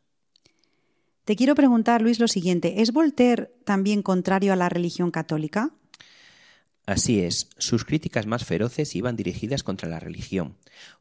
[1.25, 2.81] Te quiero preguntar, Luis, lo siguiente.
[2.81, 5.73] ¿Es Voltaire también contrario a la religión católica?
[6.87, 10.55] Así es, sus críticas más feroces iban dirigidas contra la religión,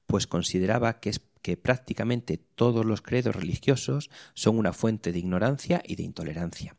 [0.08, 1.12] pues consideraba que,
[1.56, 6.74] prácticamente todos los credos religiosos son una fuente de ignorancia y de intolerancia.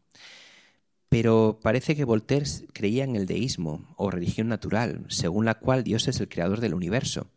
[1.07, 6.09] Pero parece que Voltaire creía en el deísmo o religión natural, según la cual Dios
[6.09, 7.29] es el creador del universo.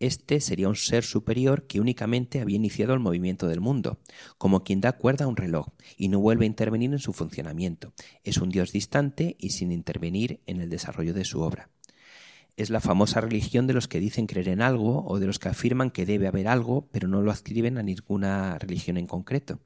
[0.00, 3.98] Este sería un ser superior que únicamente había iniciado el movimiento del mundo,
[4.38, 7.92] como quien da cuerda a un reloj y no vuelve a intervenir en su funcionamiento.
[8.24, 11.68] Es un Dios distante y sin intervenir en el desarrollo de su obra.
[12.56, 15.50] Es la famosa religión de los que dicen creer en algo o de los que
[15.50, 19.60] afirman que debe haber algo, pero no lo adscriben a ninguna religión en concreto.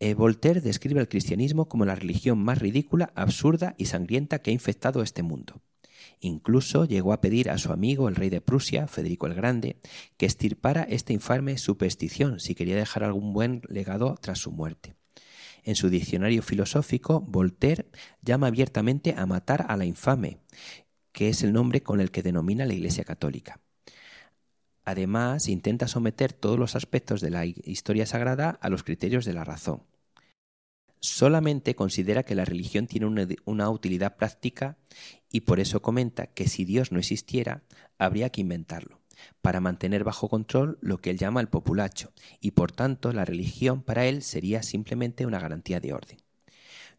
[0.00, 4.54] Eh, Voltaire describe al cristianismo como la religión más ridícula, absurda y sangrienta que ha
[4.54, 5.62] infectado este mundo.
[6.20, 9.76] Incluso llegó a pedir a su amigo el rey de Prusia, Federico el Grande,
[10.16, 14.94] que estirpara esta infame superstición si quería dejar algún buen legado tras su muerte.
[15.62, 17.86] En su diccionario filosófico, Voltaire
[18.22, 20.38] llama abiertamente a matar a la infame,
[21.12, 23.60] que es el nombre con el que denomina la Iglesia Católica.
[24.84, 29.42] Además, intenta someter todos los aspectos de la historia sagrada a los criterios de la
[29.42, 29.82] razón.
[31.00, 33.06] Solamente considera que la religión tiene
[33.44, 34.76] una, utilidad práctica
[35.30, 37.62] y por eso comenta que si Dios no existiera,
[37.98, 39.00] habría que inventarlo,
[39.42, 43.82] para mantener bajo control lo que él llama el populacho, y por tanto la religión
[43.82, 46.25] para él sería simplemente una garantía de orden.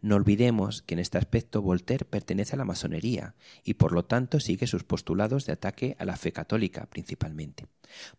[0.02, 4.40] No olvidemos que en este aspecto Voltaire pertenece a la masonería y por lo tanto
[4.40, 7.66] sigue sus postulados de ataque a la fe católica principalmente.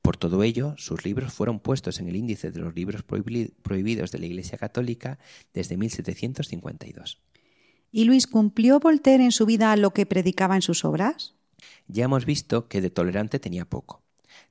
[0.02, 4.18] Por todo ello, sus libros fueron puestos en el índice de los libros prohibidos de
[4.18, 5.18] la Iglesia Católica
[5.54, 7.20] desde 1752.
[7.90, 11.34] ¿Y Luis cumplió Voltaire en su vida lo que predicaba en sus obras?
[11.86, 14.02] Ya hemos visto que de tolerante tenía poco.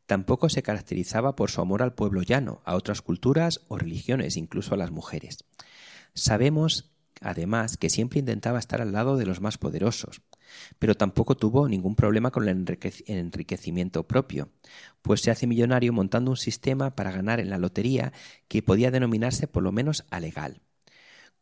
[0.05, 4.73] Tampoco se caracterizaba por su amor al pueblo llano, a otras culturas o religiones, incluso
[4.73, 5.43] a las mujeres.
[6.13, 10.21] Sabemos además que siempre intentaba estar al lado de los más poderosos,
[10.79, 12.65] pero tampoco tuvo ningún problema con el
[13.07, 14.49] enriquecimiento propio,
[15.01, 18.13] pues se hace millonario montando un sistema para ganar en la lotería
[18.47, 20.61] que podía denominarse por lo menos alegal.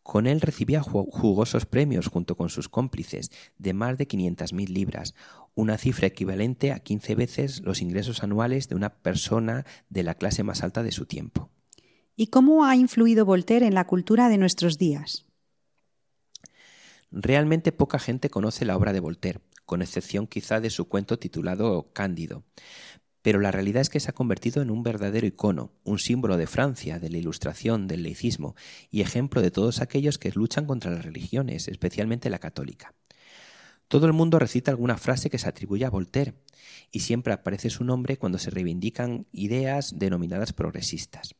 [0.06, 5.16] Con él recibía jugosos premios junto con sus cómplices de más de 500.000 libras,
[5.56, 10.44] una cifra equivalente a 15 veces los ingresos anuales de una persona de la clase
[10.44, 11.50] más alta de su tiempo.
[12.16, 15.26] ¿Y cómo ha influido Voltaire en la cultura de nuestros días?
[17.18, 21.94] Realmente poca gente conoce la obra de Voltaire, con excepción quizá de su cuento titulado
[21.94, 22.44] Cándido.
[23.22, 26.46] Pero la realidad es que se ha convertido en un verdadero icono, un símbolo de
[26.46, 28.56] Francia, de la ilustración, del laicismo
[28.92, 32.94] y ejemplo de todos aquellos que luchan contra las religiones, especialmente la católica.
[33.88, 36.34] Todo el mundo recita alguna frase que se atribuye a Voltaire,
[36.92, 41.34] y siempre aparece su nombre cuando se reivindican ideas denominadas progresistas.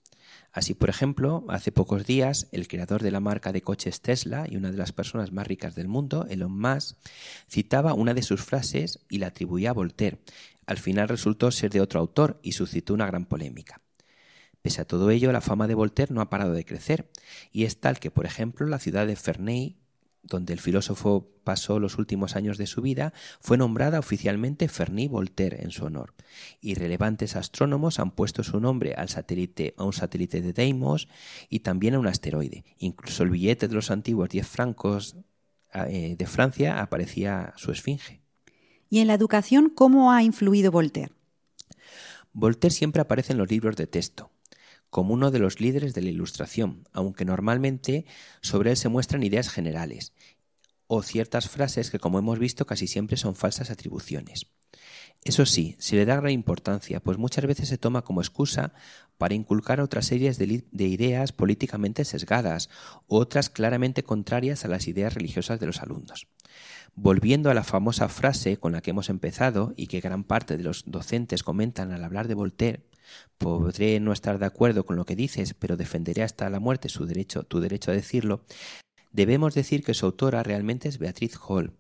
[0.56, 4.56] Así, por ejemplo, hace pocos días, el creador de la marca de coches Tesla y
[4.56, 6.96] una de las personas más ricas del mundo, Elon Musk,
[7.50, 10.20] citaba una de sus frases y la atribuía a Voltaire.
[10.66, 13.82] Al final resultó ser de otro autor y suscitó una gran polémica.
[14.62, 17.12] Pese a todo ello, la fama de Voltaire no ha parado de crecer,
[17.52, 19.76] y es tal que, por ejemplo, la ciudad de Ferney
[20.28, 25.64] donde el filósofo pasó los últimos años de su vida, fue nombrada oficialmente Fernie Voltaire
[25.64, 26.14] en su honor.
[26.62, 31.08] Y relevantes astrónomos han puesto su nombre al satélite, a un satélite de Deimos
[31.50, 32.66] y también a un asteroide.
[32.78, 35.16] Incluso el billete de los antiguos 10 francos
[35.74, 38.22] eh, de Francia aparecía su esfinge.
[38.90, 41.12] ¿Y en la educación cómo ha influido Voltaire?
[42.32, 44.32] Voltaire siempre aparece en los libros de texto,
[44.90, 48.06] como uno de los líderes de la Ilustración, aunque normalmente
[48.42, 50.14] sobre él se muestran ideas generales.
[50.88, 54.48] O ciertas frases que, como hemos visto, casi siempre son falsas atribuciones.
[55.24, 58.74] Eso sí, se le da gran importancia, pues muchas veces se toma como excusa
[59.18, 62.70] para inculcar otras series de, de, ideas políticamente sesgadas
[63.08, 66.28] u otras claramente contrarias a las ideas religiosas de los alumnos.
[66.94, 70.64] Volviendo a la famosa frase con la que hemos empezado y que gran parte de
[70.64, 72.86] los docentes comentan al hablar de Voltaire,
[73.38, 77.06] podré no estar de acuerdo con lo que dices, pero defenderé hasta la muerte su
[77.06, 78.46] derecho, tu derecho a decirlo,
[79.16, 81.74] debemos decir que su autora realmente es Beatriz Hall,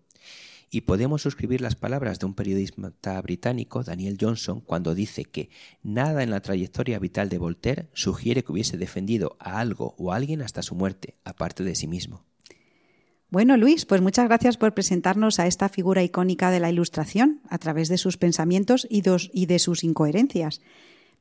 [0.71, 5.49] y podemos suscribir las palabras de un periodista británico, Daniel Johnson, cuando dice que
[5.83, 10.15] nada en la trayectoria vital de Voltaire sugiere que hubiese defendido a algo o a
[10.15, 12.25] alguien hasta su muerte, aparte de sí mismo.
[13.29, 17.57] Bueno, Luis, pues muchas gracias por presentarnos a esta figura icónica de la Ilustración a
[17.57, 20.61] través de sus pensamientos y, y de sus incoherencias.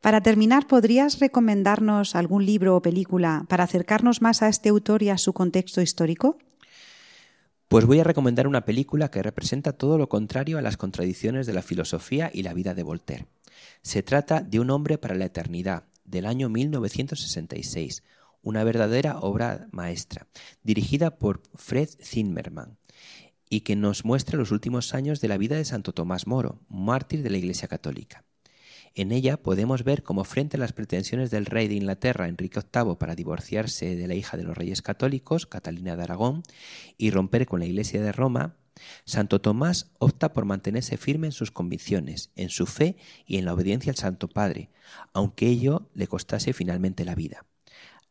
[0.04, 5.08] Para terminar, ¿podrías recomendarnos algún libro o película para acercarnos más a este autor y
[5.08, 6.36] a su contexto histórico?
[7.68, 11.54] Pues voy a recomendar una película que representa todo lo contrario a las contradicciones de
[11.54, 13.28] la filosofía y la vida de Voltaire.
[13.80, 18.02] Se trata de Un hombre para la eternidad, del año 1966,
[18.42, 20.26] una verdadera obra maestra,
[20.62, 22.76] dirigida por Fred Zimmerman,
[23.48, 27.22] y que nos muestra los últimos años de la vida de Santo Tomás Moro, mártir
[27.22, 28.22] de la Iglesia Católica.
[28.96, 32.94] En ella podemos ver cómo frente a las pretensiones del rey de Inglaterra, Enrique VIII,
[32.94, 36.44] para divorciarse de la hija de los reyes católicos, Catalina de Aragón,
[36.96, 38.56] y romper con la Iglesia de Roma,
[39.04, 43.54] Santo Tomás opta por mantenerse firme en sus convicciones, en su fe y en la
[43.54, 44.70] obediencia al Santo Padre,
[45.12, 47.46] aunque ello le costase finalmente la vida.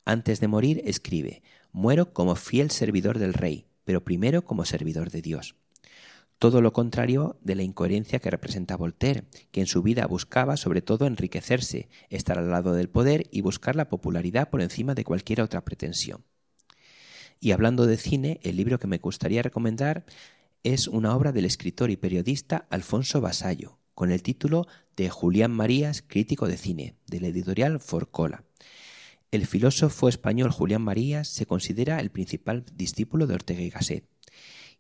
[0.04, 5.22] Antes de morir escribe, muero como fiel servidor del rey, pero primero como servidor de
[5.22, 5.56] Dios
[6.44, 10.82] todo lo contrario de la incoherencia que representa Voltaire, que en su vida buscaba sobre
[10.82, 15.40] todo enriquecerse, estar al lado del poder y buscar la popularidad por encima de cualquier
[15.40, 16.26] otra pretensión.
[17.40, 20.04] Y hablando de cine, el libro que me gustaría recomendar
[20.64, 24.68] es una obra del escritor y periodista Alfonso Basallo, con el título
[24.98, 28.44] de Julián Marías, crítico de cine, de la editorial Forcola.
[29.32, 34.10] El filósofo español Julián Marías se considera el principal discípulo de Ortega y Gasset.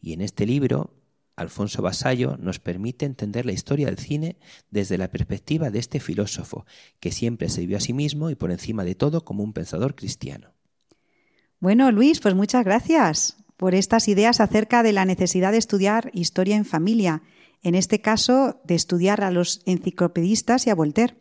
[0.02, 0.94] Y en este libro
[1.36, 4.38] Alfonso Basallo nos permite entender la historia del cine
[4.70, 6.66] desde la perspectiva de este filósofo,
[7.00, 9.96] que siempre se vio a sí mismo y por encima de todo como un pensador
[9.96, 10.54] cristiano.
[11.60, 16.56] Bueno, Luis, pues muchas gracias por estas ideas acerca de la necesidad de estudiar historia
[16.56, 17.24] en familia,
[17.64, 21.16] en este caso de estudiar a los enciclopedistas y a Voltaire.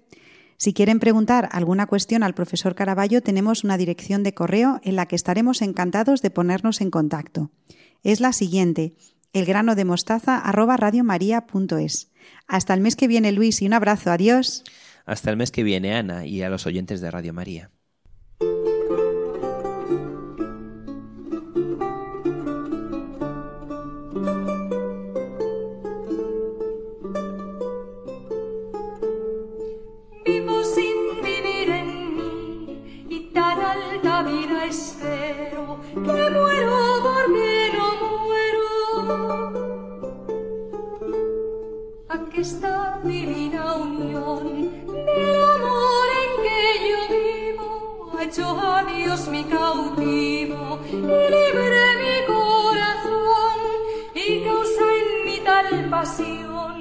[0.56, 5.06] Si quieren preguntar alguna cuestión al profesor Caraballo, tenemos una dirección de correo en la
[5.06, 7.50] que estaremos encantados de ponernos en contacto.
[8.02, 8.94] Es la siguiente,
[9.32, 10.76] grano de mostaza arroba.
[12.46, 14.10] Hasta el mes que viene, Luis, y un abrazo.
[14.10, 14.62] Adiós.
[15.04, 17.71] Hasta el mes que viene, Ana, y a los oyentes de Radio María.
[49.12, 53.58] A Dios mi cautivo y libre mi corazón
[54.14, 56.76] y causa en mi tal pasión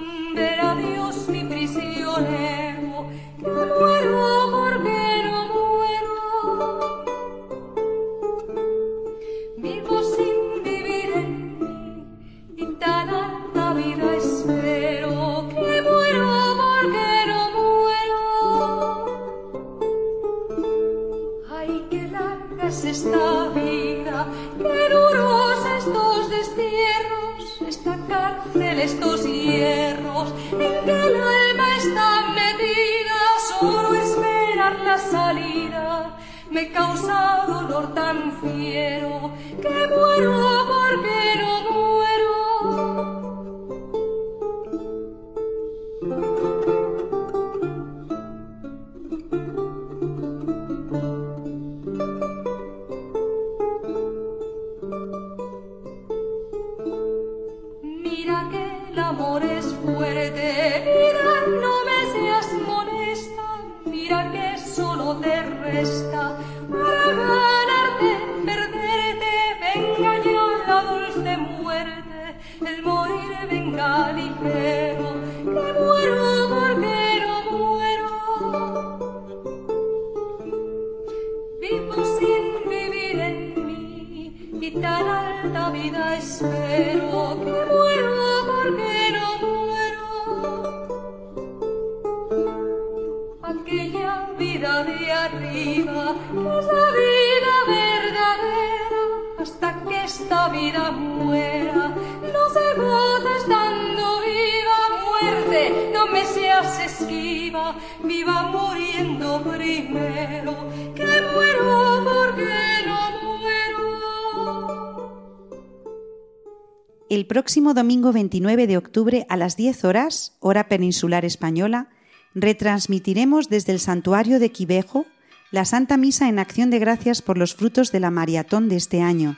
[117.10, 121.90] El próximo domingo 29 de octubre a las 10 horas, hora peninsular española,
[122.34, 125.06] retransmitiremos desde el santuario de Quivejo
[125.52, 129.02] la Santa Misa en acción de gracias por los frutos de la maratón de este
[129.02, 129.38] año,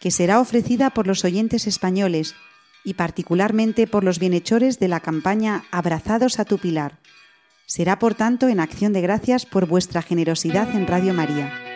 [0.00, 2.36] que será ofrecida por los oyentes españoles
[2.88, 6.98] y particularmente por los bienhechores de la campaña Abrazados a tu Pilar.
[7.66, 11.67] Será, por tanto, en acción de gracias por vuestra generosidad en Radio María.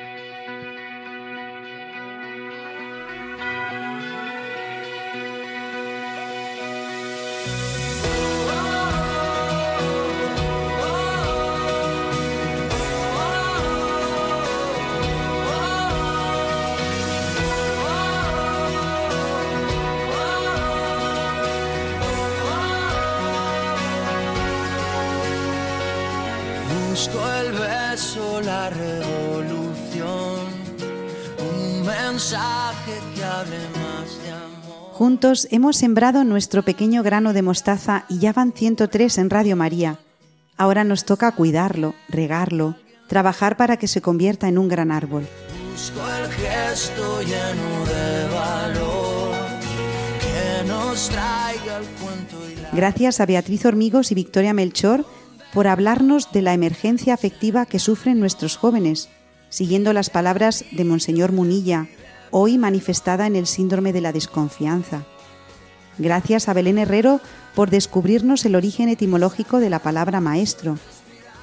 [35.22, 40.00] Juntos hemos sembrado nuestro pequeño grano de mostaza y ya van 103 en Radio María.
[40.56, 42.74] Ahora nos toca cuidarlo, regarlo,
[43.06, 45.28] trabajar para que se convierta en un gran árbol.
[45.70, 49.36] Busco el gesto lleno de valor
[50.18, 55.06] que nos traiga el cuento y la Gracias a Beatriz Hormigos y Victoria Melchor
[55.54, 59.08] por hablarnos de la emergencia afectiva que sufren nuestros jóvenes,
[59.50, 61.86] siguiendo las palabras de Monseñor Munilla,
[62.32, 65.04] hoy manifestada en el síndrome de la desconfianza.
[65.98, 67.20] Gracias a Belén Herrero
[67.54, 70.78] por descubrirnos el origen etimológico de la palabra maestro.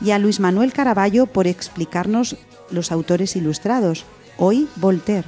[0.01, 2.37] Y a Luis Manuel Caraballo por explicarnos
[2.71, 4.05] los autores ilustrados,
[4.37, 5.27] hoy Voltaire.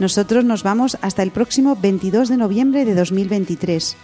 [0.00, 3.98] Nosotros nos vamos hasta el próximo 22 de noviembre de 2023,